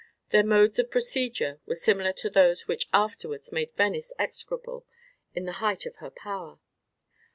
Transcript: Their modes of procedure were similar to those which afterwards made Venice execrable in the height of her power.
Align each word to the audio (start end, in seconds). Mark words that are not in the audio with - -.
Their 0.29 0.43
modes 0.43 0.79
of 0.79 0.89
procedure 0.89 1.59
were 1.67 1.75
similar 1.75 2.11
to 2.13 2.29
those 2.31 2.67
which 2.67 2.87
afterwards 2.91 3.51
made 3.51 3.69
Venice 3.77 4.11
execrable 4.17 4.83
in 5.35 5.45
the 5.45 5.51
height 5.61 5.85
of 5.85 5.97
her 5.97 6.09
power. 6.09 6.59